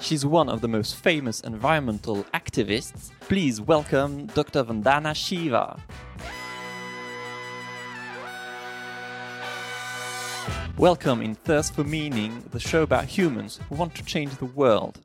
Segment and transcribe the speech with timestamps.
[0.00, 3.10] She's one of the most famous environmental activists.
[3.20, 4.64] Please welcome Dr.
[4.64, 5.78] Vandana Shiva.
[10.78, 15.04] Welcome in Thirst for Meaning, the show about humans who want to change the world.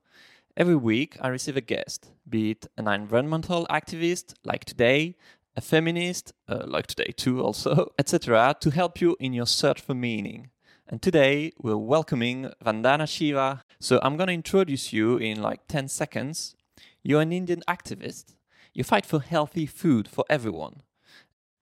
[0.55, 5.15] Every week, I receive a guest, be it an environmental activist, like today,
[5.57, 9.93] a feminist, uh, like today too, also, etc., to help you in your search for
[9.93, 10.51] meaning.
[10.87, 13.63] And today, we're welcoming Vandana Shiva.
[13.79, 16.55] So, I'm going to introduce you in like 10 seconds.
[17.01, 18.35] You're an Indian activist.
[18.73, 20.83] You fight for healthy food for everyone.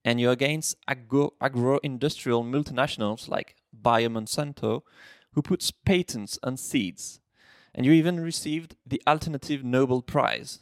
[0.03, 4.81] And you're against agro industrial multinationals like Bayer Monsanto,
[5.31, 7.21] who puts patents on seeds
[7.73, 10.59] and you even received the Alternative Nobel Prize.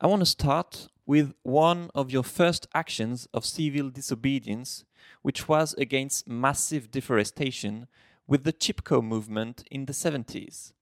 [0.00, 4.84] I want to start with one of your first actions of civil disobedience,
[5.22, 7.86] which was against massive deforestation
[8.26, 10.72] with the Chipko movement in the 70s,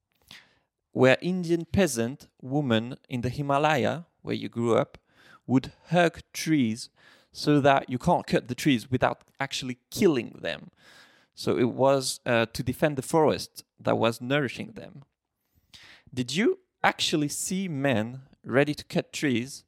[0.92, 4.98] where Indian peasant women in the Himalaya, where you grew up,
[5.46, 6.88] would hug trees
[7.32, 10.70] so that you can't cut the trees without actually killing them.
[11.34, 15.02] So it was uh, to defend the forest that was nourishing them.
[16.12, 19.64] Did you actually see men ready to cut trees,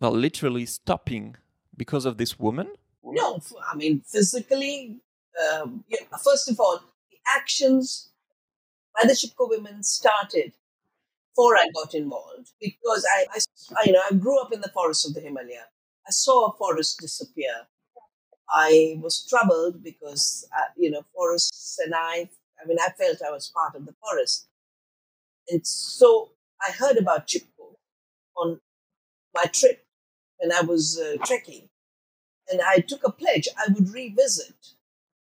[0.00, 1.36] well, literally stopping
[1.76, 2.68] because of this woman?
[3.14, 3.40] No,
[3.70, 4.96] I mean, physically,
[5.52, 8.10] um, yeah, first of all, the actions
[8.94, 10.52] by the Chipko women started
[11.30, 13.38] before I got involved because I, I,
[13.78, 15.66] I, you know, I grew up in the forests of the Himalaya.
[16.06, 17.66] I saw a forest disappear.
[18.50, 22.28] I was troubled because, uh, you know, forests and I,
[22.62, 24.48] I mean, I felt I was part of the forest.
[25.48, 26.30] And so
[26.66, 27.76] I heard about Chipko
[28.36, 28.60] on
[29.34, 29.84] my trip
[30.38, 31.68] when I was uh, trekking.
[32.50, 34.54] And I took a pledge I would revisit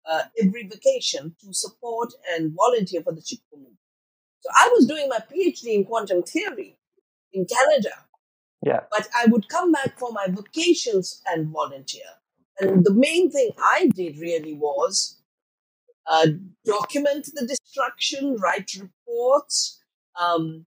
[0.10, 3.78] uh, every vacation to support and volunteer for the Chipko movement.
[4.42, 6.78] So I was doing my PhD in quantum theory
[7.32, 7.96] in Canada.
[8.66, 8.82] Yeah.
[8.92, 12.04] But I would come back for my vacations and volunteer.
[12.60, 15.22] And the main thing I did really was
[16.08, 16.28] uh,
[16.66, 19.82] document the destruction, write reports,
[20.20, 20.66] um,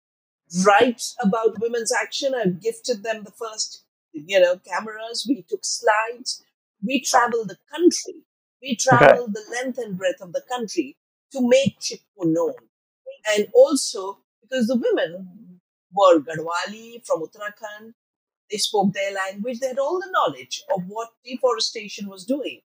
[0.66, 2.34] write about women's action.
[2.35, 5.25] I've gifted them the first, you know, cameras.
[5.28, 6.44] We took slides.
[6.85, 8.24] We traveled the country.
[8.62, 9.34] We traveled okay.
[9.34, 10.97] the length and breadth of the country
[11.31, 12.53] to make Chipko known.
[13.35, 15.59] And also because the women
[15.94, 17.94] were Garhwali from Uttarakhand,
[18.51, 22.62] they spoke their language, they had all the knowledge of what deforestation was doing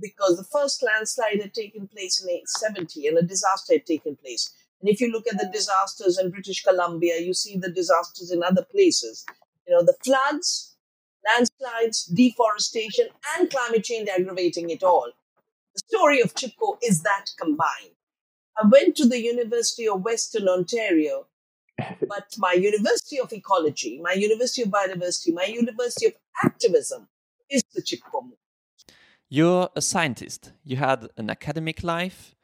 [0.00, 4.52] because the first landslide had taken place in 1870 and a disaster had taken place.
[4.80, 8.42] And if you look at the disasters in British Columbia, you see the disasters in
[8.42, 9.24] other places.
[9.66, 10.71] You know, the floods,
[11.26, 13.06] landslides, deforestation,
[13.36, 15.10] and climate change aggravating it all.
[15.74, 17.96] The story of Chipko is that combined.
[18.56, 21.26] I went to the University of Western Ontario,
[21.78, 26.12] but my University of Ecology, my University of Biodiversity, my University of
[26.44, 27.08] Activism
[27.48, 28.32] is the Chipko.
[29.28, 30.52] You're a scientist.
[30.62, 32.34] You had an academic life,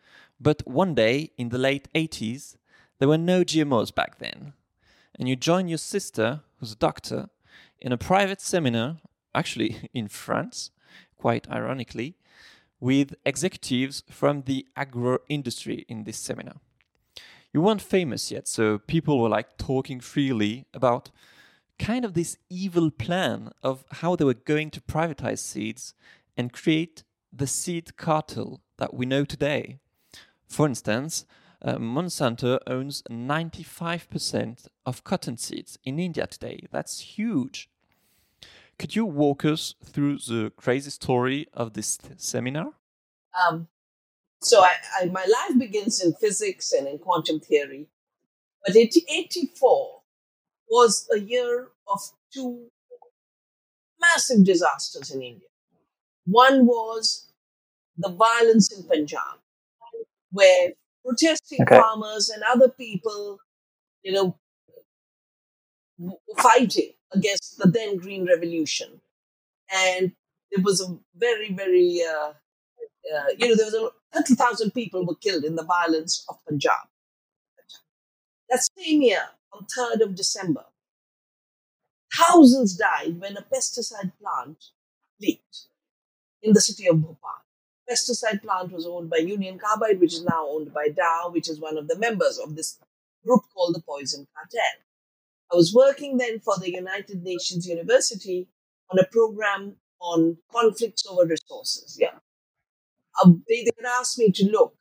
[0.40, 2.56] but one day in the late 80s,
[2.98, 4.54] there were no GMOs back then.
[5.18, 7.28] And you joined your sister, who's a doctor,
[7.80, 8.98] in a private seminar,
[9.34, 10.70] actually in France,
[11.16, 12.16] quite ironically,
[12.80, 16.56] with executives from the agro industry in this seminar.
[17.52, 21.10] You weren't famous yet, so people were like talking freely about
[21.78, 25.94] kind of this evil plan of how they were going to privatize seeds
[26.36, 29.78] and create the seed cartel that we know today.
[30.46, 31.24] For instance,
[31.62, 36.66] uh, Monsanto owns 95% of cotton seeds in India today.
[36.70, 37.68] That's huge.
[38.78, 42.74] Could you walk us through the crazy story of this seminar?
[43.48, 43.66] Um,
[44.40, 47.88] so, I, I, my life begins in physics and in quantum theory.
[48.64, 50.00] But 1884
[50.70, 52.00] was a year of
[52.32, 52.68] two
[54.00, 55.48] massive disasters in India.
[56.26, 57.32] One was
[57.96, 59.40] the violence in Punjab,
[60.30, 60.72] where
[61.04, 61.78] protesting okay.
[61.78, 63.38] farmers and other people,
[64.02, 64.38] you know,
[66.36, 69.00] fighting against the then Green Revolution.
[69.74, 70.12] And
[70.50, 75.14] there was a very, very, uh, uh, you know, there was a 30,000 people were
[75.16, 76.88] killed in the violence of Punjab.
[78.50, 80.64] That same year, on 3rd of December,
[82.14, 84.64] thousands died when a pesticide plant
[85.20, 85.66] leaked
[86.42, 87.44] in the city of Bhopal
[87.90, 91.60] pesticide plant was owned by Union Carbide, which is now owned by Dow, which is
[91.60, 92.78] one of the members of this
[93.24, 94.60] group called the Poison Cartel.
[95.52, 98.48] I was working then for the United Nations University
[98.90, 101.96] on a program on conflicts over resources.
[102.00, 102.18] Yeah.
[103.22, 104.74] Um, they, they asked me to look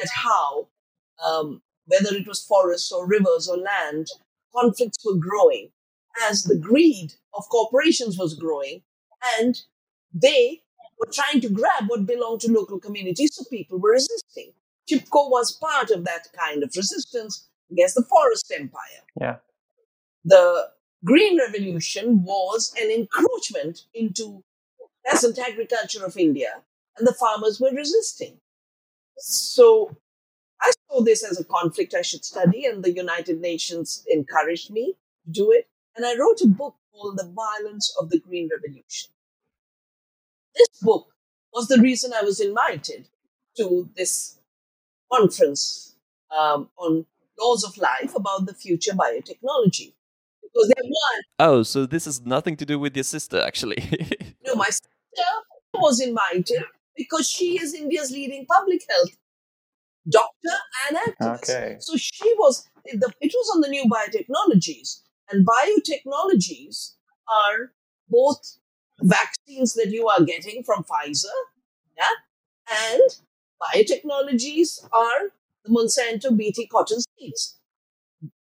[0.00, 0.68] at how
[1.24, 4.08] um, whether it was forests or rivers or land,
[4.54, 5.70] conflicts were growing
[6.28, 8.82] as the greed of corporations was growing
[9.38, 9.62] and
[10.12, 10.62] they
[10.98, 14.52] were trying to grab what belonged to local communities, so people were resisting.
[14.90, 19.02] Chipko was part of that kind of resistance against the forest empire.
[19.20, 19.36] Yeah.
[20.24, 20.70] The
[21.04, 24.42] Green Revolution was an encroachment into
[25.06, 26.62] peasant agriculture of India,
[26.96, 28.40] and the farmers were resisting.
[29.18, 29.96] So
[30.60, 34.94] I saw this as a conflict I should study, and the United Nations encouraged me
[35.24, 35.68] to do it.
[35.96, 39.10] And I wrote a book called The Violence of the Green Revolution.
[40.54, 41.08] This book
[41.52, 43.08] was the reason I was invited
[43.56, 44.38] to this
[45.12, 45.96] conference
[46.36, 47.06] um, on
[47.40, 49.94] laws of life about the future biotechnology.
[50.42, 51.24] Because there was.
[51.38, 53.78] Oh, so this has nothing to do with your sister, actually.
[54.46, 55.28] no, my sister
[55.74, 56.64] was invited
[56.96, 59.16] because she is India's leading public health
[60.08, 60.56] doctor
[60.88, 61.42] and activist.
[61.50, 61.76] Okay.
[61.80, 65.02] So she was, it was on the new biotechnologies.
[65.30, 66.94] And biotechnologies
[67.28, 67.72] are
[68.08, 68.58] both
[69.00, 71.26] vaccines that you are getting from Pfizer,
[71.96, 72.04] yeah,
[72.90, 73.02] and
[73.62, 75.30] biotechnologies are
[75.64, 77.58] the Monsanto BT cotton seeds.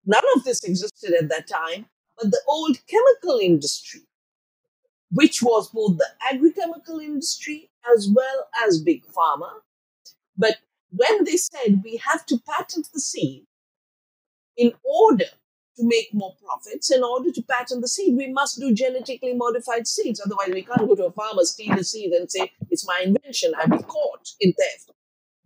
[0.06, 1.86] None of this existed at that time,
[2.18, 4.02] but the old chemical industry,
[5.10, 9.50] which was both the agrochemical industry as well as big pharma.
[10.36, 10.58] But
[10.90, 13.46] when they said we have to patent the seed
[14.56, 15.26] in order
[15.76, 19.86] to make more profits, in order to patent the seed, we must do genetically modified
[19.86, 20.20] seeds.
[20.24, 23.52] Otherwise, we can't go to a farmer, steal the seed, and say, It's my invention.
[23.58, 24.90] I'll be caught in theft.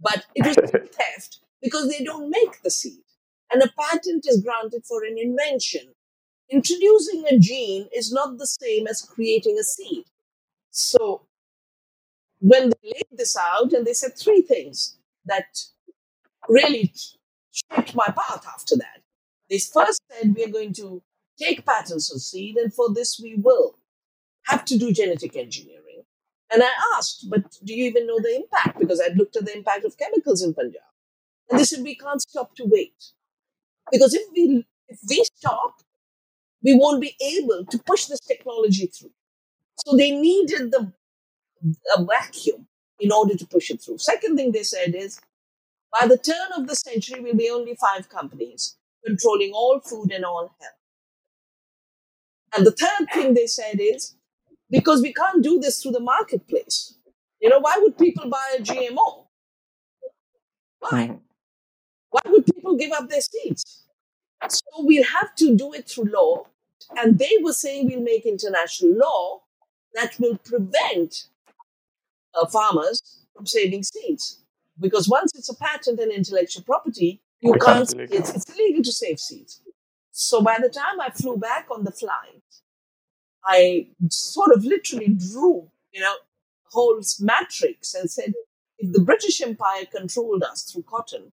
[0.01, 3.03] But it was theft because they don't make the seed.
[3.53, 5.95] And a patent is granted for an invention.
[6.51, 10.05] Introducing a gene is not the same as creating a seed.
[10.71, 11.23] So,
[12.41, 14.97] when they laid this out, and they said three things
[15.27, 15.45] that
[16.49, 16.93] really
[17.53, 19.00] shaped my path after that.
[19.51, 21.03] They first said we are going to
[21.39, 23.77] take patents on seed, and for this we will
[24.47, 26.05] have to do genetic engineering.
[26.53, 28.79] And I asked, but do you even know the impact?
[28.79, 30.83] Because I'd looked at the impact of chemicals in Punjab.
[31.49, 33.13] And they said we can't stop to wait.
[33.91, 35.75] Because if we if we stop,
[36.63, 39.13] we won't be able to push this technology through.
[39.85, 40.93] So they needed the
[41.97, 42.67] a vacuum
[42.99, 43.99] in order to push it through.
[43.99, 45.21] Second thing they said is
[45.99, 48.77] by the turn of the century, we'll be only five companies
[49.07, 50.73] controlling all food and all health.
[52.57, 54.17] And the third thing they said is
[54.71, 56.95] because we can't do this through the marketplace.
[57.41, 59.27] You know, why would people buy a GMO?
[60.81, 61.17] Why?
[62.11, 63.87] Why would people give up their seeds?
[64.49, 66.47] So we'll have to do it through law.
[66.97, 69.41] And they were saying we'll make international law
[69.95, 71.27] that will prevent
[72.35, 74.43] uh, farmers from saving seeds.
[74.79, 79.19] Because once it's a patent and intellectual property, you can't, it's, it's illegal to save
[79.19, 79.63] seeds.
[80.13, 82.43] So by the time I flew back on the flight,
[83.45, 86.15] I sort of literally drew, you know,
[86.65, 88.33] whole matrix and said,
[88.79, 91.33] if the British Empire controlled us through cotton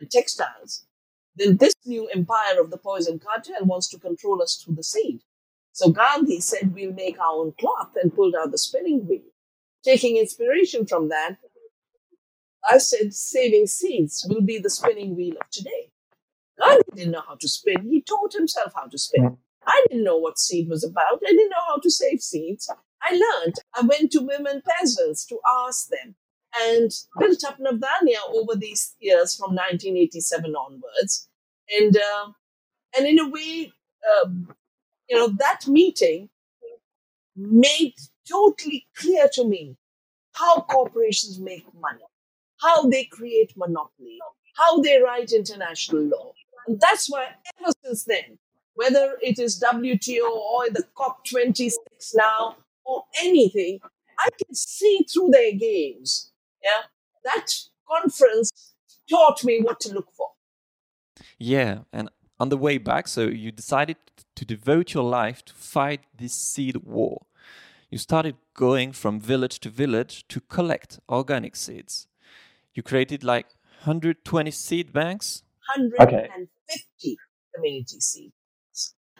[0.00, 0.86] and textiles,
[1.36, 5.20] then this new empire of the poison cartel wants to control us through the seed.
[5.72, 9.22] So Gandhi said, we'll make our own cloth and pulled out the spinning wheel.
[9.82, 11.36] Taking inspiration from that,
[12.68, 15.90] I said saving seeds will be the spinning wheel of today.
[16.58, 17.88] Gandhi didn't know how to spin.
[17.90, 19.38] He taught himself how to spin.
[19.66, 21.20] I didn't know what seed was about.
[21.26, 22.70] I didn't know how to save seeds.
[23.02, 23.56] I learned.
[23.74, 26.14] I went to women peasants to ask them
[26.60, 31.28] and built up Navdanya over these years from 1987 onwards.
[31.70, 32.32] And, uh,
[32.96, 33.72] and in a way,
[34.08, 34.28] uh,
[35.08, 36.28] you know, that meeting
[37.36, 37.94] made
[38.28, 39.76] totally clear to me
[40.34, 42.04] how corporations make money,
[42.62, 44.18] how they create monopoly,
[44.56, 46.32] how they write international law.
[46.66, 47.28] And that's why
[47.60, 48.38] ever since then,
[48.74, 51.74] whether it is WTO or the COP26
[52.14, 53.80] now or anything,
[54.18, 56.30] I can see through their games.
[56.62, 56.86] Yeah.
[57.24, 57.52] That
[57.88, 58.74] conference
[59.10, 60.28] taught me what to look for.
[61.38, 61.80] Yeah.
[61.92, 63.96] And on the way back, so you decided
[64.36, 67.26] to devote your life to fight this seed war
[67.92, 72.08] you started going from village to village to collect organic seeds.
[72.74, 73.46] You created like
[73.84, 75.42] 120 seed banks?
[75.76, 77.16] 150 okay.
[77.54, 78.32] community seeds.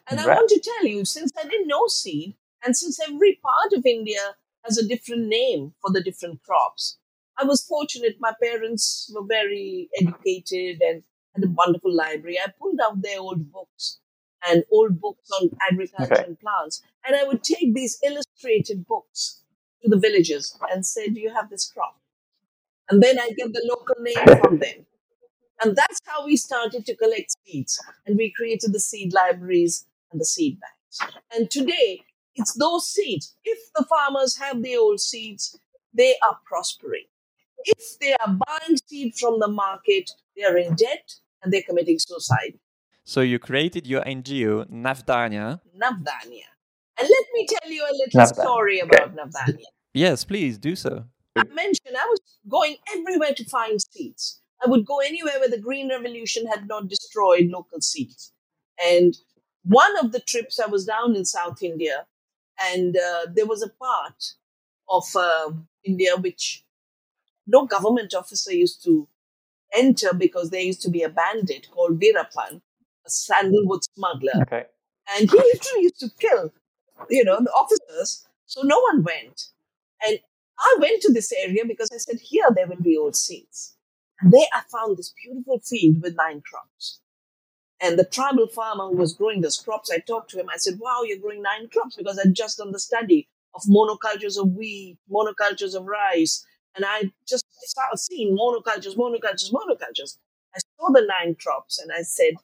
[0.09, 0.29] And right.
[0.29, 3.87] I want to tell you, since I didn't know seed, and since every part of
[3.87, 6.99] India has a different name for the different crops,
[7.39, 8.17] I was fortunate.
[8.21, 11.03] My parents were very educated and
[11.35, 12.39] had a wonderful library.
[12.39, 13.99] I pulled out their old books
[14.49, 16.25] and old books on agriculture okay.
[16.25, 16.83] and plants.
[17.07, 19.43] And I would take these illustrated books
[19.83, 22.02] to the villages and say, Do you have this crop?
[22.93, 24.85] And then I get the local name from them.
[25.65, 27.81] And that's how we started to collect seeds.
[28.05, 31.17] And we created the seed libraries and the seed banks.
[31.35, 32.03] And today,
[32.35, 33.35] it's those seeds.
[33.45, 35.59] If the farmers have the old seeds,
[35.95, 37.05] they are prospering.
[37.65, 41.99] If they are buying seed from the market, they are in debt and they're committing
[41.99, 42.59] suicide.
[43.05, 45.61] So you created your NGO, Navdanya.
[45.83, 46.49] Navdanya.
[47.01, 48.35] And let me tell you a little Navdanya.
[48.35, 49.17] story about okay.
[49.17, 49.65] Navdanya.
[49.95, 51.07] Yes, please do so.
[51.37, 54.41] I mentioned I was going everywhere to find seeds.
[54.65, 58.33] I would go anywhere where the Green Revolution had not destroyed local seeds.
[58.85, 59.17] And
[59.65, 62.07] one of the trips I was down in South India,
[62.61, 64.35] and uh, there was a part
[64.89, 65.53] of uh,
[65.85, 66.65] India which
[67.47, 69.09] no government officer used to
[69.75, 72.61] enter because there used to be a bandit called Veerappan,
[73.07, 74.43] a sandalwood smuggler.
[74.43, 74.65] Okay.
[75.17, 76.53] And he literally used to kill,
[77.11, 78.27] you know, the officers.
[78.47, 79.49] So no one went.
[80.07, 80.19] And
[80.63, 83.77] I went to this area because I said, here there will be old seeds.
[84.21, 87.01] And there I found this beautiful field with nine crops.
[87.81, 90.49] And the tribal farmer who was growing those crops, I talked to him.
[90.49, 94.41] I said, wow, you're growing nine crops because I'd just done the study of monocultures
[94.41, 96.45] of wheat, monocultures of rice.
[96.77, 100.19] And I just started seeing monocultures, monocultures, monocultures.
[100.55, 102.35] I saw the nine crops and I said,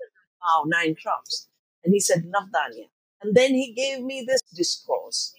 [0.42, 1.48] wow, nine crops.
[1.84, 2.88] And he said, Navdanya.
[3.22, 5.34] And then he gave me this discourse.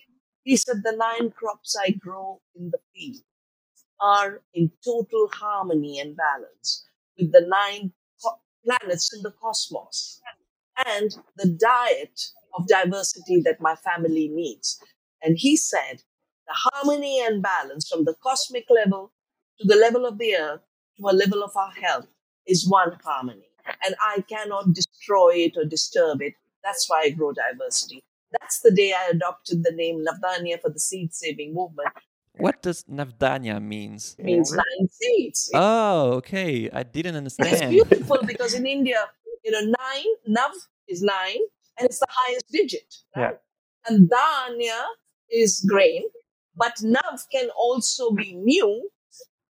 [0.49, 3.23] He said, the nine crops I grow in the field
[3.99, 6.85] are in total harmony and balance
[7.17, 10.21] with the nine co- planets in the cosmos
[10.85, 12.21] and the diet
[12.57, 14.79] of diversity that my family needs.
[15.21, 16.03] And he said,
[16.47, 19.11] the harmony and balance from the cosmic level
[19.59, 20.61] to the level of the earth
[20.99, 22.07] to a level of our health
[22.47, 23.49] is one harmony.
[23.85, 26.33] And I cannot destroy it or disturb it.
[26.63, 28.03] That's why I grow diversity.
[28.31, 31.89] That's the day I adopted the name Navdanya for the seed saving movement.
[32.37, 34.15] What does Navdanya means?
[34.17, 35.51] It means nine seeds.
[35.53, 36.69] Oh, okay.
[36.71, 37.53] I didn't understand.
[37.73, 39.05] It's beautiful because in India,
[39.43, 40.51] you know, nine, Nav
[40.87, 41.39] is nine,
[41.77, 42.95] and it's the highest digit.
[43.15, 43.31] Right?
[43.31, 43.37] Yeah.
[43.87, 44.83] And Danya
[45.31, 46.03] is grain,
[46.55, 48.89] but Nav can also be new,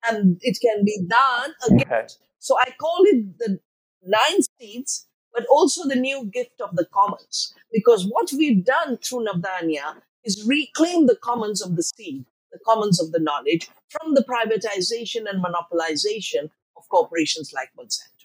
[0.07, 2.07] and it can be Dan, a okay.
[2.39, 3.59] So I call it the
[4.03, 7.53] nine seeds but also the new gift of the commons.
[7.71, 13.01] Because what we've done through Navdanya is reclaim the commons of the seed, the commons
[13.01, 18.19] of the knowledge from the privatization and monopolization of corporations like Monsanto.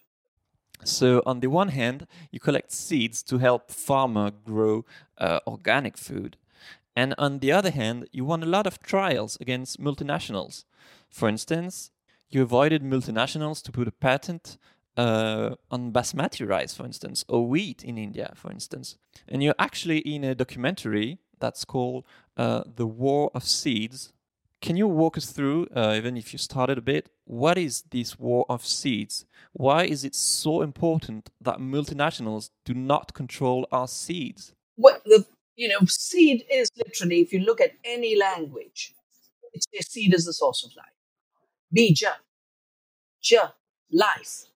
[0.82, 4.84] So, on the one hand, you collect seeds to help farmer grow
[5.16, 6.36] uh, organic food.
[6.94, 10.64] And on the other hand, you won a lot of trials against multinationals.
[11.08, 11.90] For instance,
[12.28, 14.58] you avoided multinationals to put a patent
[14.96, 18.96] uh, on basmati rice, for instance, or wheat in India, for instance.
[19.28, 22.04] And you're actually in a documentary that's called
[22.36, 24.12] uh, The War of Seeds.
[24.60, 28.18] Can you walk us through, uh, even if you started a bit, what is this
[28.18, 29.26] war of seeds?
[29.52, 34.54] Why is it so important that multinationals do not control our seeds?
[34.76, 38.94] Well, the you know, seed is literally, if you look at any language,
[39.52, 40.86] it's a seed is the source of life.
[41.76, 42.14] Bija,
[43.22, 43.48] ja,
[43.92, 44.46] life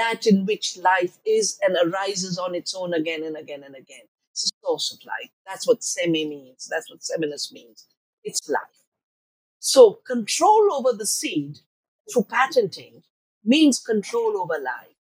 [0.00, 4.06] that in which life is and arises on its own again and again and again.
[4.32, 5.30] It's a source of life.
[5.46, 6.68] That's what semi means.
[6.70, 7.86] That's what seminus means.
[8.24, 8.80] It's life.
[9.58, 11.58] So control over the seed
[12.10, 13.02] through patenting
[13.44, 14.96] means control over life.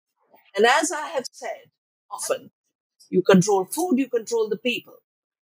[0.58, 1.72] And as I have said
[2.12, 2.52] often,
[3.10, 4.98] you control food, you control the people.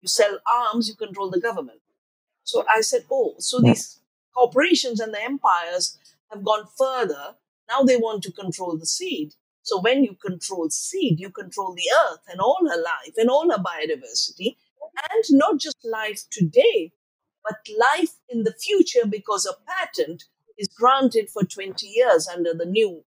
[0.03, 1.81] You sell arms, you control the government.
[2.45, 4.01] So I said, oh, so these
[4.35, 5.99] corporations and the empires
[6.31, 7.37] have gone further
[7.69, 9.35] now they want to control the seed.
[9.63, 13.51] So when you control seed, you control the earth and all her life and all
[13.51, 14.57] her biodiversity,
[15.11, 16.93] and not just life today,
[17.45, 20.25] but life in the future because a patent
[20.57, 23.05] is granted for 20 years under the new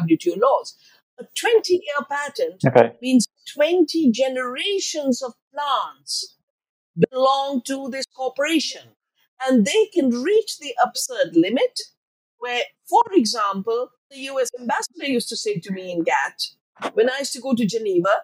[0.00, 0.76] WTO laws.
[1.18, 2.96] A 20 year patent okay.
[3.00, 6.36] means 20 generations of plants
[7.10, 8.82] belong to this corporation
[9.46, 11.80] and they can reach the absurd limit
[12.44, 17.20] where, for example, the US ambassador used to say to me in GATT, when I
[17.20, 18.14] used to go to Geneva,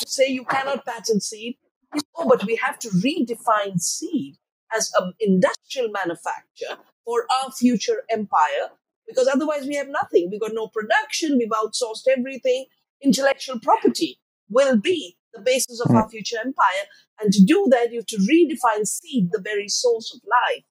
[0.00, 1.56] to say you cannot patent seed,
[1.92, 4.36] he said, oh, but we have to redefine seed
[4.74, 8.66] as an industrial manufacture for our future empire,
[9.06, 10.28] because otherwise we have nothing.
[10.30, 12.64] We've got no production, we've outsourced everything.
[13.02, 14.18] Intellectual property
[14.48, 16.08] will be the basis of our hmm.
[16.08, 16.86] future empire.
[17.20, 20.64] And to do that, you have to redefine seed, the very source of life,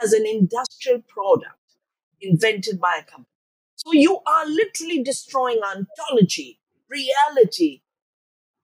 [0.00, 1.56] as an industrial product
[2.22, 3.26] invented by a company.
[3.76, 7.82] So you are literally destroying ontology, reality,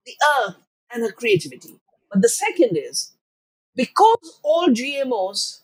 [0.06, 0.56] the earth,
[0.92, 1.80] and her creativity.
[2.10, 3.12] But the second is
[3.74, 5.60] because all GMOs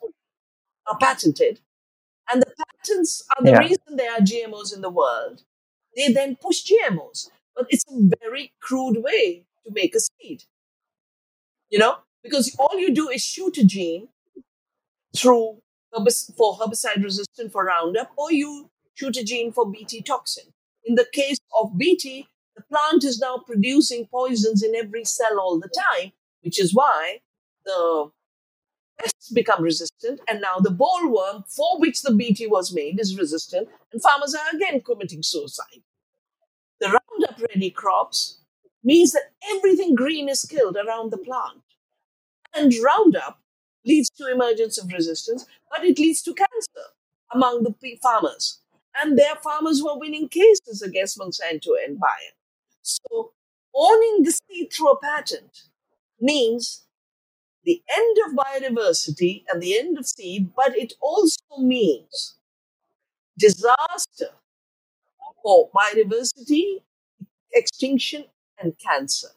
[0.86, 1.60] are patented,
[2.30, 3.58] and the patents are the yeah.
[3.58, 5.42] reason there are GMOs in the world,
[5.96, 7.30] they then push GMOs.
[7.56, 10.44] But it's a very crude way to make a seed.
[11.70, 14.08] You know, because all you do is shoot a gene
[15.16, 15.58] through
[16.36, 20.44] for herbicide resistant for Roundup, or you shoot a gene for Bt toxin.
[20.84, 25.58] In the case of Bt, the plant is now producing poisons in every cell all
[25.58, 27.20] the time, which is why
[27.64, 28.10] the
[29.00, 33.68] pests become resistant, and now the bollworm for which the Bt was made is resistant,
[33.92, 35.82] and farmers are again committing suicide.
[36.80, 38.40] The Roundup ready crops
[38.82, 41.62] means that everything green is killed around the plant.
[42.54, 43.40] And Roundup
[43.84, 46.88] leads to emergence of resistance, but it leads to cancer
[47.32, 48.60] among the farmers.
[48.96, 52.34] And there are farmers who are winning cases against Monsanto and Bayer.
[52.82, 53.32] So
[53.74, 55.64] owning the seed through a patent
[56.20, 56.84] means
[57.64, 62.36] the end of biodiversity and the end of seed, but it also means
[63.38, 64.30] disaster
[65.42, 66.82] for biodiversity,
[67.52, 68.24] extinction,
[68.58, 69.28] and cancer.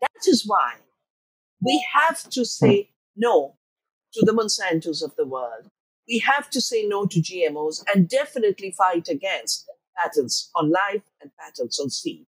[0.00, 0.74] That is why
[1.60, 3.54] we have to say no
[4.14, 5.70] to the Monsantos of the world.
[6.08, 11.30] We have to say no to GMOs and definitely fight against patents on life and
[11.38, 12.26] patents on seed.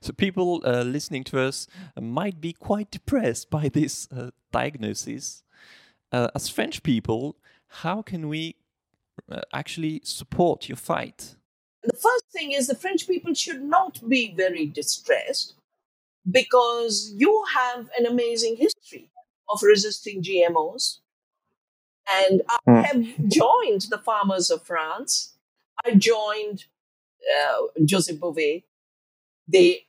[0.00, 1.66] So, people uh, listening to us
[1.98, 5.42] might be quite depressed by this uh, diagnosis.
[6.12, 7.36] Uh, as French people,
[7.68, 8.56] how can we
[9.30, 11.36] uh, actually support your fight?
[11.82, 15.54] The first thing is the French people should not be very distressed
[16.30, 19.08] because you have an amazing history
[19.48, 20.98] of resisting GMOs.
[22.12, 22.84] And I mm.
[22.84, 25.34] have joined the farmers of France.
[25.84, 26.64] I joined
[27.36, 28.64] uh, Joseph Bové.
[29.48, 29.86] They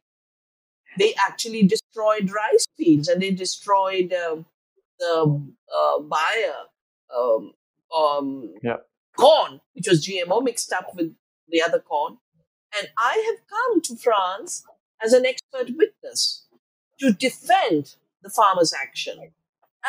[0.98, 4.38] they actually destroyed rice fields and they destroyed uh,
[5.00, 5.42] the
[5.76, 6.56] uh, Bayer
[7.16, 7.54] um,
[7.96, 8.78] um, yeah.
[9.16, 11.14] corn, which was GMO mixed up with
[11.50, 12.18] the other corn.
[12.78, 14.64] And I have come to France
[15.04, 16.48] as an expert witness
[17.00, 19.32] to defend the farmers' action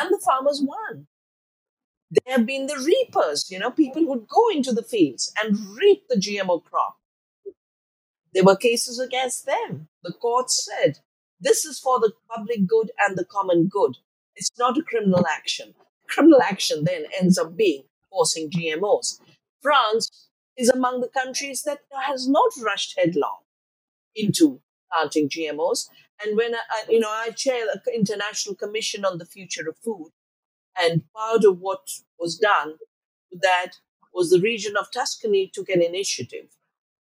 [0.01, 1.07] and the farmers won.
[2.11, 6.07] There have been the reapers, you know, people who'd go into the fields and reap
[6.09, 6.97] the GMO crop.
[8.33, 9.87] There were cases against them.
[10.03, 10.99] The court said,
[11.39, 13.97] this is for the public good and the common good.
[14.35, 15.73] It's not a criminal action.
[16.07, 19.19] Criminal action then ends up being forcing GMOs.
[19.61, 23.39] France is among the countries that has not rushed headlong
[24.15, 25.87] into planting GMOs.
[26.23, 30.11] And when I, you know, I chair an international commission on the future of food,
[30.81, 32.73] and part of what was done
[33.31, 33.73] with that
[34.13, 36.47] was the region of Tuscany took an initiative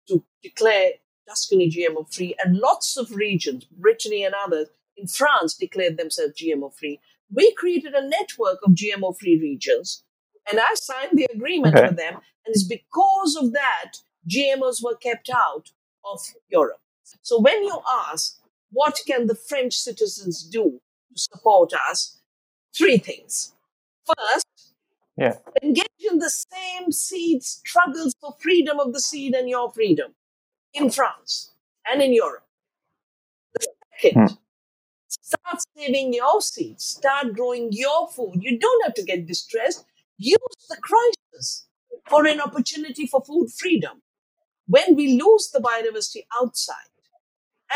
[0.08, 0.92] to declare
[1.28, 6.74] Tuscany GMO free, and lots of regions, Brittany and others, in France declared themselves GMO
[6.74, 7.00] free.
[7.32, 10.04] We created a network of GMO free regions,
[10.50, 11.88] and I signed the agreement okay.
[11.88, 12.14] with them.
[12.14, 13.94] And it's because of that
[14.28, 15.70] GMOs were kept out
[16.04, 16.80] of Europe.
[17.22, 18.40] So when you ask,
[18.76, 22.20] what can the French citizens do to support us?
[22.76, 23.54] Three things.
[24.04, 24.74] First,
[25.16, 25.36] yeah.
[25.62, 30.14] engage in the same seed struggles for freedom of the seed and your freedom
[30.74, 31.52] in France
[31.90, 32.44] and in Europe.
[33.54, 33.66] The
[33.98, 34.34] second, hmm.
[35.08, 38.34] start saving your seeds, start growing your food.
[38.42, 39.86] You don't have to get distressed.
[40.18, 41.66] Use the crisis
[42.10, 44.02] for an opportunity for food freedom.
[44.66, 46.90] When we lose the biodiversity outside,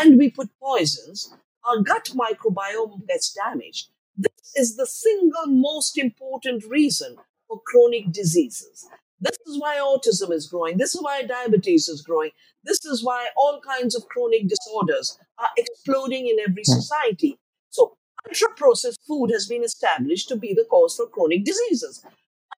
[0.00, 1.34] and we put poisons,
[1.64, 3.90] our gut microbiome gets damaged.
[4.16, 7.16] This is the single most important reason
[7.48, 8.88] for chronic diseases.
[9.20, 10.78] This is why autism is growing.
[10.78, 12.30] This is why diabetes is growing.
[12.64, 16.72] This is why all kinds of chronic disorders are exploding in every hmm.
[16.72, 17.38] society.
[17.68, 22.04] So, ultra processed food has been established to be the cause for chronic diseases.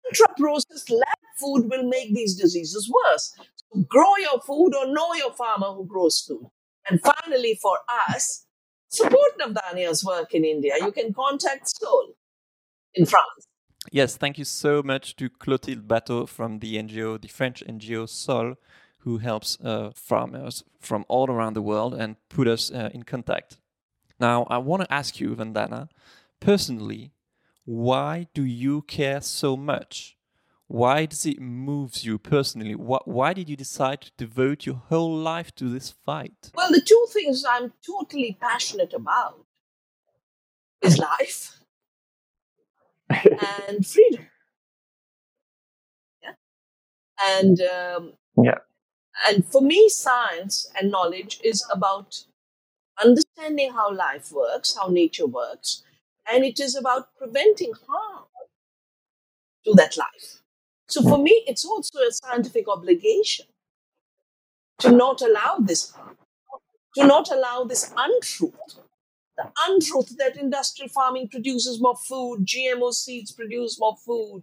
[0.07, 3.35] Ultra processed lab food will make these diseases worse.
[3.39, 6.47] So, grow your food or know your farmer who grows food.
[6.89, 8.47] And finally, for us,
[8.89, 10.75] support Navdanya's work in India.
[10.81, 12.15] You can contact Sol
[12.95, 13.47] in France.
[13.91, 18.55] Yes, thank you so much to Clotilde Bateau from the NGO, the French NGO Sol,
[18.99, 23.59] who helps uh, farmers from all around the world and put us uh, in contact.
[24.21, 25.89] Now, I want to ask you, Vandana,
[26.39, 27.13] personally,
[27.65, 30.17] why do you care so much
[30.73, 32.73] why does it move you personally?
[32.73, 36.51] Why did you decide to devote your whole life to this fight?
[36.55, 39.45] Well, the two things I'm totally passionate about
[40.81, 41.59] is life
[43.11, 44.27] and freedom.
[46.23, 46.33] Yeah,
[47.23, 48.61] and um, yeah,
[49.29, 52.25] and for me, science and knowledge is about
[53.05, 55.83] understanding how life works, how nature works,
[56.33, 58.25] and it is about preventing harm
[59.67, 60.42] to that life.
[60.93, 63.47] So for me, it's also a scientific obligation
[64.81, 65.95] to not allow this
[66.97, 68.75] to not allow this untruth.
[69.39, 74.43] The untruth that industrial farming produces more food, GMO seeds produce more food,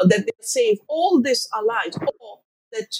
[0.00, 2.38] uh, that they're safe, all this are lies, or
[2.70, 2.94] that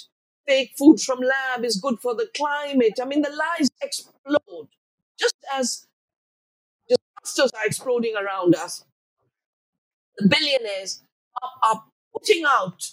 [0.45, 2.99] fake food from lab is good for the climate.
[3.01, 4.67] I mean, the lies explode
[5.17, 5.87] just as
[6.89, 8.83] disasters are exploding around us.
[10.17, 11.01] The billionaires
[11.41, 11.83] are, are
[12.19, 12.91] putting out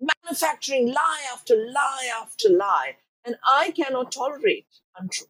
[0.00, 2.96] manufacturing lie after lie after lie.
[3.24, 4.66] And I cannot tolerate
[4.98, 5.28] untruth.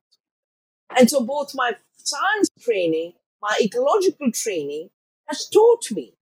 [0.96, 4.90] And so both my science training, my ecological training
[5.26, 6.14] has taught me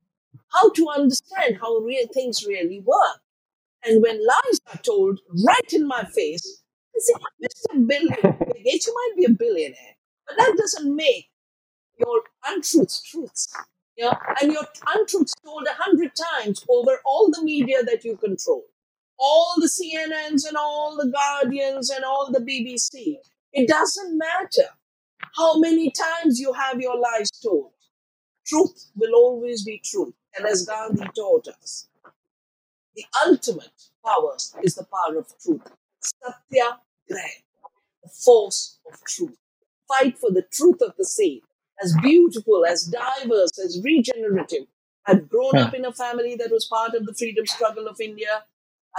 [0.53, 3.21] how to understand how real things really work.
[3.85, 6.63] And when lies are told right in my face,
[6.95, 7.87] I say, Mr.
[7.87, 8.09] Bill
[8.65, 11.29] Gates, you might be a billionaire, but that doesn't make
[11.99, 13.53] your untruths truths.
[13.97, 18.65] Yeah, and your untruths told a hundred times over all the media that you control,
[19.19, 23.17] all the CNNs and all the Guardians and all the BBC.
[23.53, 24.69] It doesn't matter
[25.37, 27.71] how many times you have your lies told.
[28.47, 30.15] Truth will always be truth.
[30.37, 31.89] And as Gandhi taught us,
[32.97, 33.71] the ultimate
[34.05, 35.63] power is the power of truth.
[36.01, 36.79] Satya
[37.11, 37.43] Graha,
[38.03, 39.37] the force of truth.
[39.87, 41.41] Fight for the truth of the same
[41.83, 44.67] as beautiful, as diverse, as regenerative.
[45.07, 48.45] I've grown up in a family that was part of the freedom struggle of India.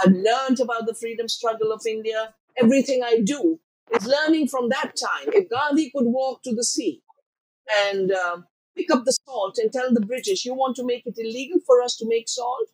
[0.00, 2.34] I've learned about the freedom struggle of India.
[2.62, 3.58] Everything I do
[3.94, 5.28] is learning from that time.
[5.28, 7.02] If Gandhi could walk to the sea
[7.88, 8.38] and uh,
[8.76, 11.82] pick up the salt and tell the British, you want to make it illegal for
[11.82, 12.68] us to make salt?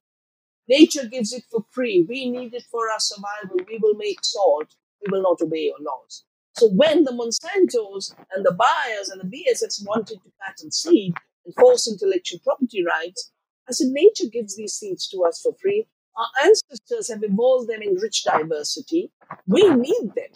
[0.68, 2.04] Nature gives it for free.
[2.08, 3.56] We need it for our survival.
[3.68, 4.74] We will make salt.
[5.00, 6.24] We will not obey your laws.
[6.54, 11.54] So when the Monsantos and the Bayers and the BASFs wanted to patent seed and
[11.54, 13.32] force intellectual property rights,
[13.68, 15.86] I said, nature gives these seeds to us for free.
[16.16, 19.10] Our ancestors have evolved them in rich diversity.
[19.46, 20.30] We need them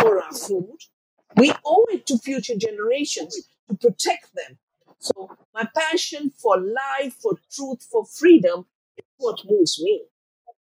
[0.00, 0.78] for our food.
[1.36, 3.36] We owe it to future generations
[3.68, 4.58] to protect them.
[5.00, 10.04] So my passion for life, for truth, for freedom is what moves me.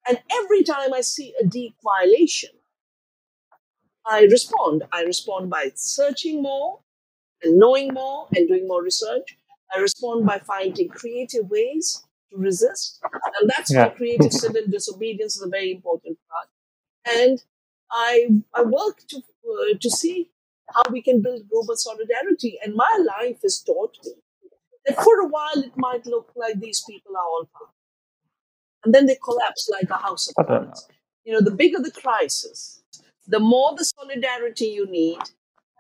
[0.08, 2.52] And every time I see a deep violation,
[4.06, 4.84] I respond.
[4.92, 6.80] I respond by searching more
[7.42, 9.38] and knowing more and doing more research.
[9.76, 13.00] I respond by finding creative ways to resist.
[13.39, 13.88] And that's yeah.
[13.88, 17.18] why creative civil disobedience is a very important part.
[17.18, 17.44] And
[17.92, 20.30] I, I work to, uh, to see
[20.74, 22.60] how we can build global solidarity.
[22.63, 24.13] And my life has taught me
[24.86, 27.74] that for a while it might look like these people are all powerful.
[28.84, 30.88] And then they collapse like a house of cards.
[31.24, 32.83] You know, the bigger the crisis,
[33.27, 35.19] the more the solidarity you need,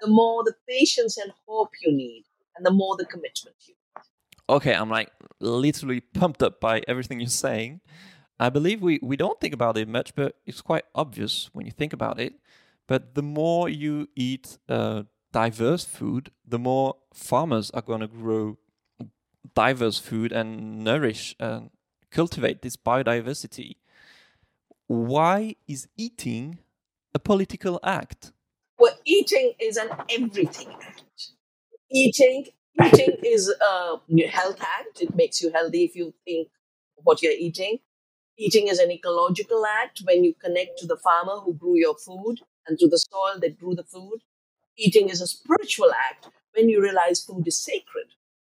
[0.01, 2.23] the more the patience and hope you need,
[2.55, 4.03] and the more the commitment you need.
[4.49, 7.81] Okay, I'm like literally pumped up by everything you're saying.
[8.39, 11.71] I believe we, we don't think about it much, but it's quite obvious when you
[11.71, 12.33] think about it.
[12.87, 18.57] But the more you eat uh, diverse food, the more farmers are going to grow
[19.55, 21.69] diverse food and nourish and
[22.11, 23.77] cultivate this biodiversity.
[24.87, 26.59] Why is eating
[27.13, 28.31] a political act?
[28.79, 31.03] Well, eating is an everything act.
[31.91, 32.47] Eating,
[32.83, 35.01] eating is a health act.
[35.01, 36.49] It makes you healthy if you think
[37.03, 37.79] what you're eating.
[38.37, 42.39] Eating is an ecological act when you connect to the farmer who grew your food
[42.67, 44.19] and to the soil that grew the food.
[44.75, 48.07] Eating is a spiritual act when you realize food is sacred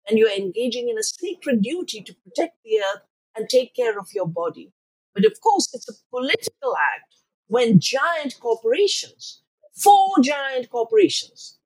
[0.07, 3.01] and you're engaging in a sacred duty to protect the earth
[3.35, 4.71] and take care of your body.
[5.13, 7.15] But of course, it's a political act
[7.47, 9.41] when giant corporations,
[9.73, 11.57] four giant corporations,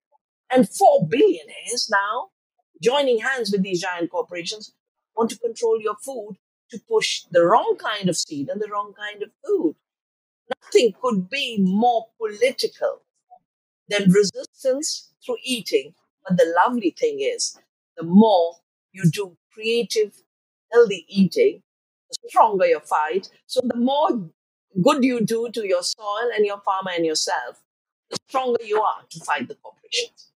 [0.52, 2.30] and four billionaires now
[2.82, 4.74] joining hands with these giant corporations
[5.16, 6.38] want to control your food
[6.72, 9.76] to push the wrong kind of seed and the wrong kind of food.
[10.64, 13.02] Nothing could be more political
[13.90, 15.94] than resistance through eating.
[16.28, 17.58] But the lovely thing is,
[17.98, 18.56] the more
[18.92, 20.14] you do creative,
[20.72, 21.64] healthy eating,
[22.10, 23.30] the stronger your fight.
[23.48, 24.30] So the more
[24.82, 27.64] good you do to your soil and your farmer and yourself,
[28.10, 30.32] the stronger you are to fight the corporations.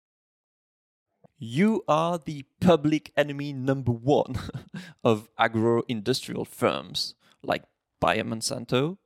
[1.37, 4.37] You are the public enemy number one
[5.03, 7.63] of agro industrial firms like
[8.01, 8.97] Bayer Monsanto,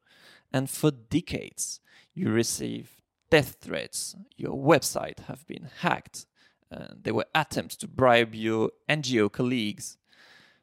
[0.51, 1.79] and for decades
[2.13, 4.15] you receive death threats.
[4.35, 6.25] Your website have been hacked.
[6.71, 9.97] Uh, there were attempts to bribe your NGO colleagues.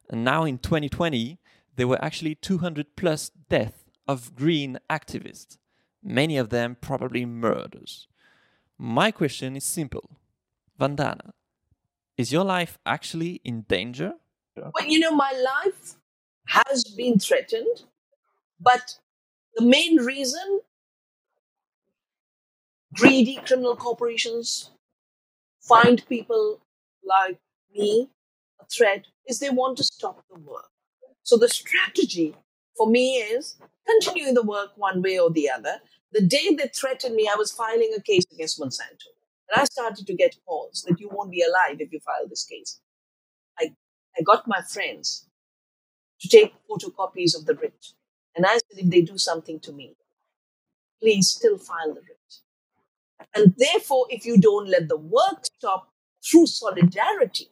[0.09, 1.39] And now in 2020,
[1.77, 3.80] there were actually 200 plus deaths
[4.11, 5.57] of green activists,
[6.03, 8.09] many of them probably murders.
[8.77, 10.19] My question is simple
[10.81, 11.31] Vandana,
[12.17, 14.15] is your life actually in danger?
[14.57, 15.95] Well, you know, my life
[16.49, 17.85] has been threatened,
[18.59, 18.99] but
[19.55, 20.61] the main reason
[22.95, 24.71] greedy criminal corporations
[25.63, 26.61] find people
[27.05, 27.39] like
[27.73, 28.11] me
[28.61, 30.71] a threat is they want to stop the work.
[31.23, 32.35] So the strategy
[32.77, 33.57] for me is
[33.93, 35.81] continuing the work one way or the other.
[36.13, 39.11] The day they threatened me, I was filing a case against Monsanto.
[39.51, 42.45] And I started to get calls that you won't be alive if you file this
[42.45, 42.81] case.
[43.59, 43.75] I,
[44.19, 45.27] I got my friends
[46.21, 47.87] to take photocopies of the writ.
[48.37, 49.97] And I said, if they do something to me,
[51.01, 52.17] please still file the writ.
[53.35, 55.89] And therefore, if you don't let the work stop
[56.25, 57.51] through solidarity,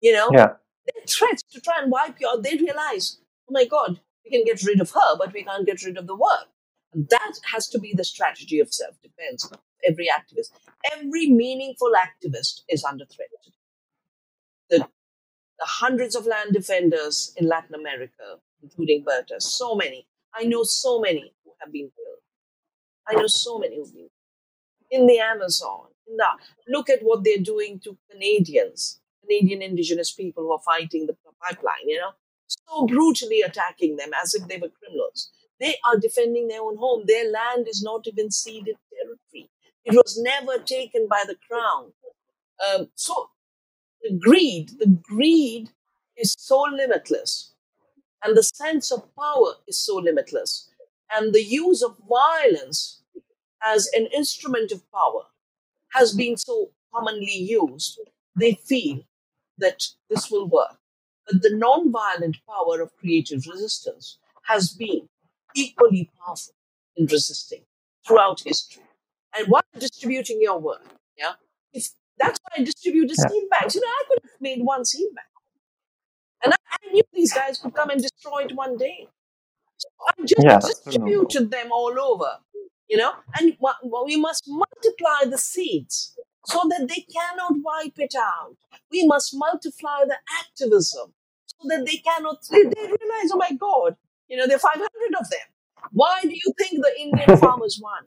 [0.00, 0.56] you know, Yeah.
[0.86, 4.00] their threats to try and wipe you out, they realize, oh my God,
[4.30, 6.48] we can get rid of her, but we can't get rid of the work.
[6.92, 9.50] And that has to be the strategy of self defense
[9.86, 10.50] every activist.
[10.92, 13.28] Every meaningful activist is under threat.
[14.70, 20.06] The, the hundreds of land defenders in Latin America, including Berta, so many.
[20.34, 22.18] I know so many who have been killed.
[23.08, 24.08] I know so many who've been
[24.90, 25.02] killed.
[25.02, 25.86] in the Amazon.
[26.10, 26.36] Now,
[26.68, 31.86] look at what they're doing to Canadians, Canadian indigenous people who are fighting the pipeline,
[31.86, 32.12] you know,
[32.48, 35.30] so brutally attacking them as if they were criminals.
[35.60, 37.04] They are defending their own home.
[37.06, 39.50] Their land is not even ceded territory.
[39.84, 41.92] It was never taken by the crown.
[42.66, 43.30] Um, so
[44.02, 45.70] the greed, the greed
[46.16, 47.52] is so limitless,
[48.24, 50.70] and the sense of power is so limitless,
[51.12, 53.02] and the use of violence
[53.64, 55.24] as an instrument of power
[55.94, 58.00] has been so commonly used.
[58.36, 59.00] They feel
[59.58, 60.78] that this will work.
[61.30, 65.08] But the non-violent power of creative resistance has been
[65.54, 66.54] equally powerful
[66.96, 67.64] in resisting
[68.06, 68.82] throughout history.
[69.36, 70.84] And while distributing your work,
[71.16, 71.34] yeah,
[71.72, 71.88] if
[72.18, 73.28] that's why I distributed Yeah.
[73.28, 73.74] seed bags.
[73.74, 75.24] You know, I could have made one seed bag.
[76.44, 79.08] And I, I knew these guys could come and destroy it one day.
[79.78, 82.38] So I just Yeah, distributed them all over,
[82.88, 83.56] you know, and
[84.04, 88.56] we must multiply the seeds so that they cannot wipe it out.
[88.90, 91.14] We must multiply the activism
[91.64, 93.96] that they cannot, they, they realize, oh my God,
[94.28, 94.84] you know, there are 500
[95.20, 95.40] of them.
[95.92, 98.04] Why do you think the Indian farmers won?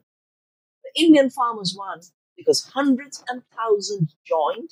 [0.84, 2.00] The Indian farmers won
[2.36, 4.70] because hundreds and thousands joined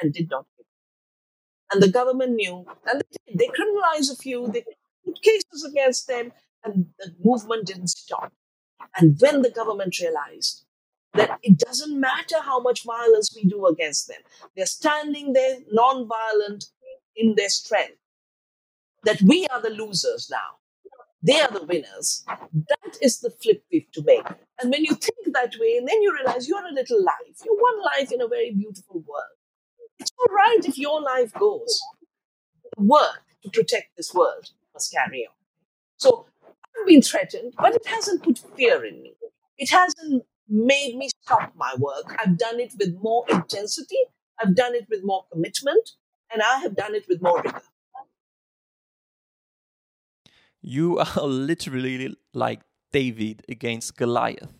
[0.00, 0.66] and did not quit.
[1.72, 3.38] And the government knew, and they, did.
[3.38, 4.64] they criminalized a few, they
[5.04, 6.32] put cases against them,
[6.64, 8.32] and the movement didn't stop.
[8.96, 10.64] And when the government realized
[11.14, 14.20] that it doesn't matter how much violence we do against them,
[14.56, 16.66] they're standing there non-violent
[17.16, 17.96] in their strength,
[19.04, 20.58] that we are the losers now.
[21.22, 22.24] They are the winners.
[22.26, 24.26] That is the flip we have to make.
[24.60, 27.36] And when you think that way, and then you realize you're a little life.
[27.44, 29.38] You're one life in a very beautiful world.
[30.00, 31.80] It's all right if your life goes.
[32.76, 35.34] The work to protect this world must carry on.
[35.96, 39.14] So I've been threatened, but it hasn't put fear in me.
[39.58, 42.16] It hasn't made me stop my work.
[42.18, 43.98] I've done it with more intensity,
[44.40, 45.90] I've done it with more commitment,
[46.32, 47.62] and I have done it with more rigor.
[50.62, 54.54] You are literally like David against Goliath.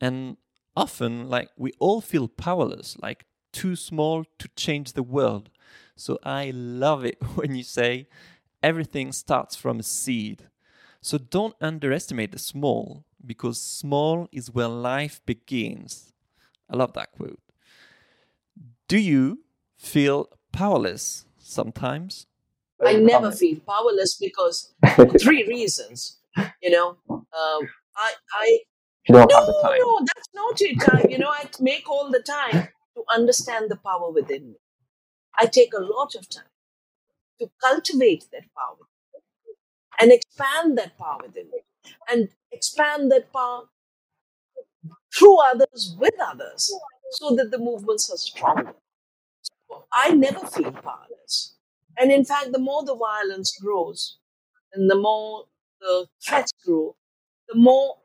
[0.00, 0.36] And
[0.76, 5.48] often, like, we all feel powerless, like too small to change the world.
[5.96, 8.08] So I love it when you say
[8.62, 10.48] everything starts from a seed.
[11.00, 16.12] So don't underestimate the small, because small is where life begins.
[16.68, 17.40] I love that quote.
[18.88, 19.40] Do you
[19.76, 22.26] feel powerless sometimes?
[22.84, 26.18] I never feel powerless because for three reasons.
[26.62, 28.58] You know, um, I, I
[29.08, 29.78] no, time.
[29.78, 30.82] no, that's not it.
[30.88, 34.56] I, you know, I make all the time to understand the power within me.
[35.38, 36.44] I take a lot of time
[37.40, 38.86] to cultivate that power
[40.00, 41.60] and expand that power within me
[42.10, 43.64] and expand that power
[45.16, 46.70] through others with others
[47.12, 48.74] so that the movements are stronger.
[49.70, 51.53] So I never feel powerless.
[51.98, 54.18] And in fact, the more the violence grows
[54.72, 55.46] and the more
[55.80, 56.96] the threats grow,
[57.48, 57.98] the more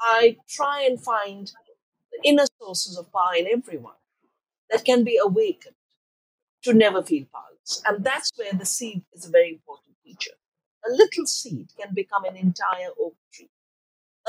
[0.00, 1.52] I try and find
[2.12, 3.94] the inner sources of power in everyone
[4.70, 5.74] that can be awakened
[6.64, 7.82] to never feel powerless.
[7.86, 10.32] And that's where the seed is a very important feature.
[10.88, 13.50] A little seed can become an entire oak tree.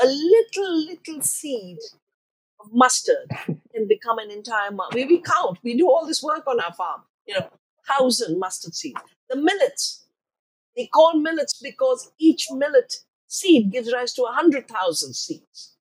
[0.02, 1.78] A little, little seed
[2.60, 3.30] of mustard
[3.74, 4.70] can become an entire.
[4.70, 5.58] mu- We, we count.
[5.62, 7.02] We do all this work on our farm.
[7.26, 7.50] You know,
[7.98, 9.00] thousand mustard seeds.
[9.28, 10.06] The millets.
[10.76, 12.94] They call millets because each millet
[13.28, 15.76] seed gives rise to a hundred thousand seeds.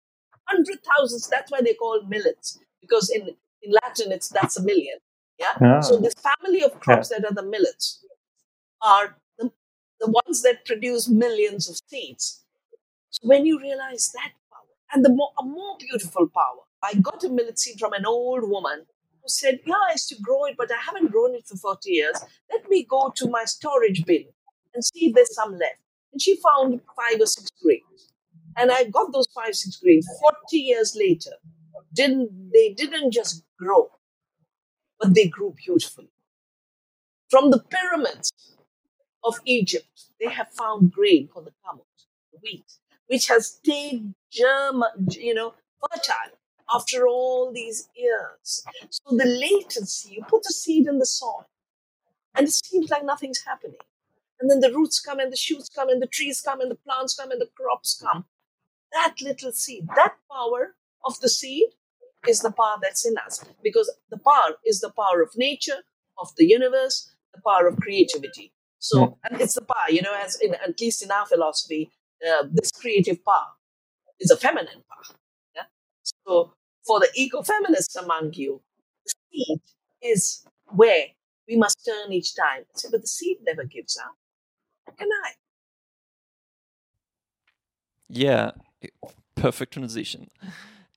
[0.47, 1.27] Hundred thousands.
[1.29, 3.29] That's why they call millets because in
[3.61, 4.97] in Latin it's that's a million.
[5.39, 5.53] Yeah.
[5.61, 5.81] Ah.
[5.81, 8.03] So this family of crops that are the millets
[8.81, 9.51] are the,
[10.01, 12.43] the ones that produce millions of seeds.
[13.09, 16.63] So when you realize that power and the more, a more beautiful power.
[16.83, 18.85] I got a millet seed from an old woman
[19.29, 22.17] said, Yeah, I used to grow it, but I haven't grown it for 40 years.
[22.51, 24.25] Let me go to my storage bin
[24.73, 25.81] and see if there's some left.
[26.11, 28.11] And she found five or six grains.
[28.57, 31.31] And I got those five, six grains 40 years later.
[31.93, 33.89] Didn't they didn't just grow,
[34.99, 36.09] but they grew beautifully.
[37.29, 38.31] From the pyramids
[39.23, 41.85] of Egypt, they have found grain called the kamut,
[42.43, 42.65] wheat,
[43.07, 46.37] which has stayed germ, you know, fertile
[46.73, 48.63] after all these years.
[48.89, 51.47] So the latency, you put the seed in the soil,
[52.35, 53.77] and it seems like nothing's happening.
[54.39, 56.75] And then the roots come, and the shoots come, and the trees come, and the
[56.75, 58.25] plants come, and the crops come.
[58.93, 61.67] That little seed, that power of the seed
[62.27, 65.83] is the power that's in us because the power is the power of nature,
[66.17, 68.51] of the universe, the power of creativity.
[68.79, 71.91] So, and it's the power, you know, as in, at least in our philosophy,
[72.27, 73.47] uh, this creative power
[74.19, 75.17] is a feminine power.
[75.55, 75.63] Yeah?
[76.25, 76.53] So,
[76.89, 78.59] for the eco-feminists among you,
[79.05, 79.61] the seed
[80.01, 81.05] is where
[81.47, 82.63] we must turn each time.
[82.73, 84.15] Say, but the seed never gives up.
[84.97, 85.29] Can I?
[88.07, 88.51] Yeah,
[89.35, 90.31] perfect transition.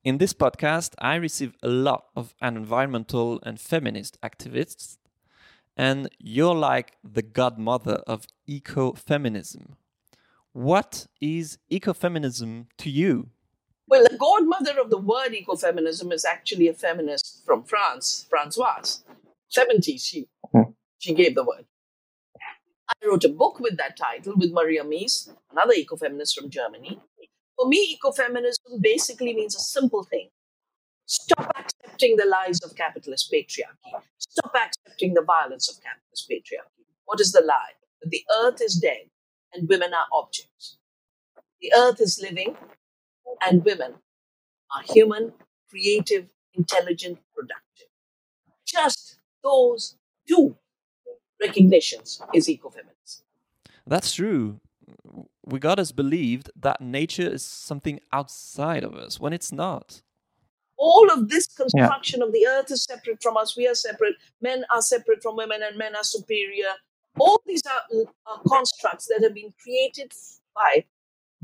[0.03, 4.97] In this podcast, I receive a lot of environmental and feminist activists,
[5.77, 9.75] and you're like the godmother of ecofeminism.
[10.53, 13.29] What is ecofeminism to you?
[13.93, 19.03] Well, the godmother of the word ecofeminism is actually a feminist from France, Françoise.
[19.55, 20.71] 70s, she, hmm.
[20.99, 21.67] she gave the word.
[22.89, 27.01] I wrote a book with that title with Maria Mies, another ecofeminist from Germany.
[27.55, 30.31] For me, ecofeminism basically means a simple thing
[31.05, 36.87] stop accepting the lies of capitalist patriarchy, stop accepting the violence of capitalist patriarchy.
[37.05, 37.75] What is the lie?
[38.01, 39.11] That the earth is dead
[39.53, 40.79] and women are objects.
[41.61, 42.57] The earth is living
[43.47, 43.95] and women
[44.75, 45.33] are human,
[45.69, 47.89] creative, intelligent, productive.
[48.67, 49.97] Just those
[50.29, 50.57] two
[51.41, 53.23] recognitions is ecofeminism.
[53.87, 54.61] That's true.
[55.45, 60.03] We got us believed that nature is something outside of us when it's not.
[60.77, 62.27] All of this construction yeah.
[62.27, 63.57] of the earth is separate from us.
[63.57, 64.15] We are separate.
[64.41, 66.73] Men are separate from women, and men are superior.
[67.19, 67.83] All these are,
[68.27, 70.13] are constructs that have been created
[70.55, 70.85] by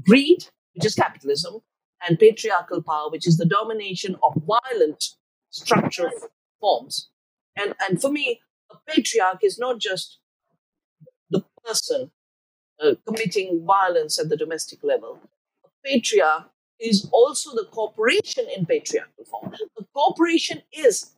[0.07, 1.61] greed, which is capitalism,
[2.07, 5.05] and patriarchal power, which is the domination of violent
[5.51, 6.13] structural
[6.61, 7.09] forms.
[7.57, 10.19] And, and for me, a patriarch is not just
[11.31, 12.11] the person
[12.83, 15.21] uh, committing violence at the domestic level.
[15.65, 19.53] A patriarch is also the corporation in patriarchal form.
[19.77, 21.13] The corporation is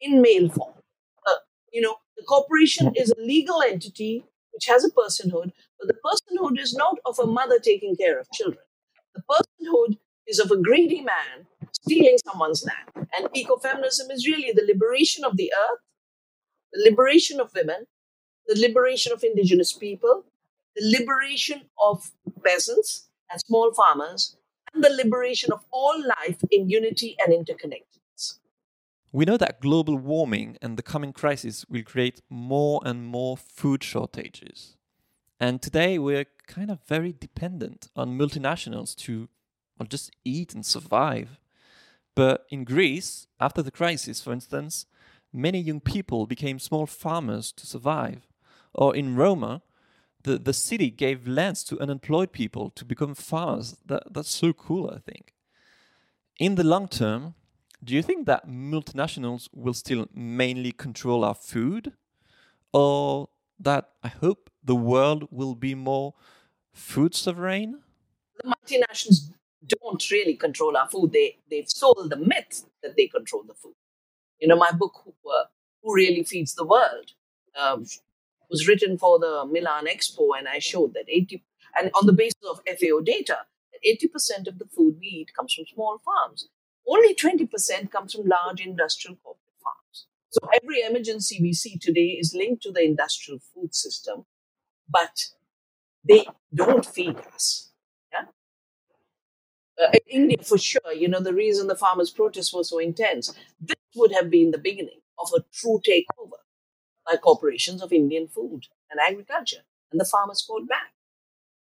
[0.00, 0.74] in male form.
[1.26, 1.40] Uh,
[1.72, 6.58] you know, the corporation is a legal entity which has a personhood, but the personhood
[6.58, 8.64] is not of a mother taking care of children.
[9.14, 13.08] The personhood is of a greedy man stealing someone's land.
[13.16, 15.80] And ecofeminism is really the liberation of the earth,
[16.72, 17.86] the liberation of women,
[18.46, 20.24] the liberation of indigenous people,
[20.76, 22.10] the liberation of
[22.44, 24.36] peasants and small farmers,
[24.74, 28.38] and the liberation of all life in unity and interconnectedness.
[29.12, 33.84] We know that global warming and the coming crisis will create more and more food
[33.84, 34.76] shortages.
[35.38, 39.28] And today we're kind of very dependent on multinationals to
[39.78, 41.38] or just eat and survive.
[42.14, 44.86] But in Greece, after the crisis, for instance,
[45.32, 48.26] many young people became small farmers to survive.
[48.74, 49.62] Or in Roma,
[50.22, 53.76] the, the city gave lands to unemployed people to become farmers.
[53.86, 55.34] That, that's so cool, I think.
[56.38, 57.34] In the long term,
[57.82, 61.92] do you think that multinationals will still mainly control our food?
[62.72, 66.14] Or that I hope the world will be more
[66.72, 67.82] food sovereign?
[68.42, 69.30] The multinationals
[69.66, 71.12] don't really control our food.
[71.12, 73.74] They they've sold the myth that they control the food.
[74.40, 75.44] You know, my book "Who, uh,
[75.82, 77.12] Who Really Feeds the World"
[77.58, 77.86] um,
[78.50, 81.44] was written for the Milan Expo, and I showed that eighty
[81.78, 83.38] and on the basis of FAO data,
[83.84, 86.48] eighty percent of the food we eat comes from small farms.
[86.86, 90.06] Only twenty percent comes from large industrial corporate farms.
[90.30, 94.24] So every emergency we see today is linked to the industrial food system,
[94.88, 95.26] but
[96.08, 97.71] they don't feed us
[99.80, 103.76] uh, India for sure, you know, the reason the farmers' protests were so intense, this
[103.94, 106.40] would have been the beginning of a true takeover
[107.06, 109.64] by corporations of Indian food and agriculture.
[109.90, 110.92] And the farmers fought back.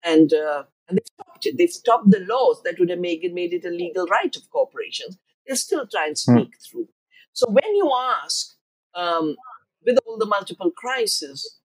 [0.02, 1.58] And, uh, and they stopped it.
[1.58, 4.50] They stopped the laws that would have made it, made it a legal right of
[4.50, 5.18] corporations.
[5.46, 6.32] They'll still try and hmm.
[6.32, 6.70] sneak mm.
[6.70, 6.88] through.
[7.32, 8.54] So when you ask,
[8.94, 9.36] um,
[9.84, 11.58] with all the multiple crises,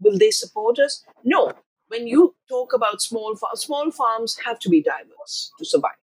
[0.00, 1.04] will they support us?
[1.24, 1.52] No,
[1.88, 5.98] when you talk about small farms, small farms have to be diverse to survive.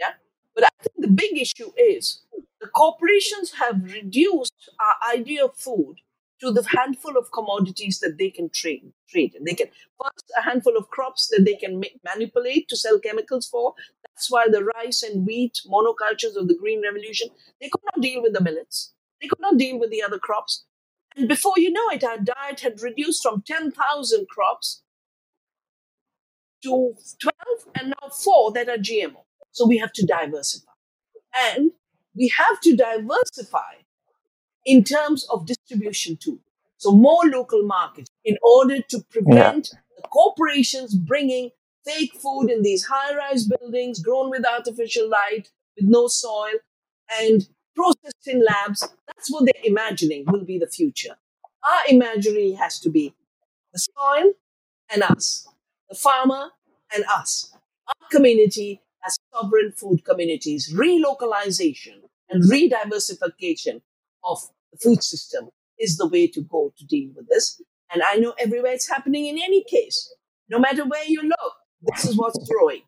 [0.00, 0.12] Yeah,
[0.54, 2.22] But I think the big issue is
[2.60, 5.96] the corporations have reduced our idea of food
[6.40, 8.92] to the handful of commodities that they can trade.
[9.08, 9.34] trade.
[9.34, 9.68] And they can
[10.02, 13.74] first a handful of crops that they can make, manipulate to sell chemicals for.
[14.06, 17.28] That's why the rice and wheat monocultures of the Green Revolution
[17.60, 18.92] they could not deal with the millets.
[19.20, 20.64] They could not deal with the other crops.
[21.16, 24.82] And before you know it, our diet had reduced from 10,000 crops
[26.62, 27.34] to 12
[27.78, 29.22] and now four that are GMO.
[29.52, 30.70] So we have to diversify.
[31.34, 31.70] And
[32.14, 33.82] we have to diversify
[34.64, 36.40] in terms of distribution too.
[36.78, 39.80] So more local markets in order to prevent yeah.
[39.96, 41.50] the corporations bringing
[41.84, 46.58] fake food in these high-rise buildings grown with artificial light, with no soil,
[47.20, 48.80] and processed in labs.
[49.06, 51.16] That's what they're imagining will be the future.
[51.62, 53.14] Our imagery has to be
[53.72, 54.32] the soil
[54.90, 55.48] and us,
[55.88, 56.50] the farmer
[56.94, 57.52] and us,
[57.88, 63.80] our community as sovereign food communities, relocalization and rediversification
[64.24, 64.38] of
[64.72, 67.60] the food system is the way to go to deal with this.
[67.92, 70.12] And I know everywhere it's happening in any case.
[70.48, 72.82] No matter where you look, this is what's growing.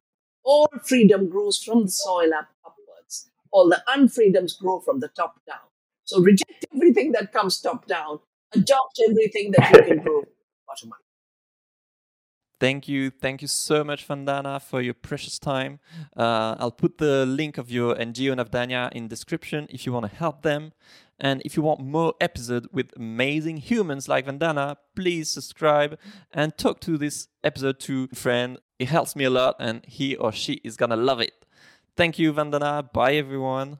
[0.44, 3.30] All freedom grows from the soil up, upwards.
[3.53, 5.57] All the unfreedoms grow from the top down.
[6.05, 8.20] So reject everything that comes top down.
[8.53, 10.22] Adopt everything that you can grow
[10.66, 10.99] bottom up.
[12.61, 13.11] Thank you.
[13.11, 15.79] Thank you so much, Vandana, for your precious time.
[16.17, 20.15] Uh, I'll put the link of your NGO Navdanya in description if you want to
[20.15, 20.73] help them.
[21.21, 25.99] And if you want more episodes with amazing humans like Vandana, please subscribe
[26.33, 28.59] and talk to this episode to a friend.
[28.79, 31.45] It helps me a lot and he or she is gonna love it.
[31.97, 32.93] Thank you, Vandana.
[32.93, 33.79] Bye, everyone.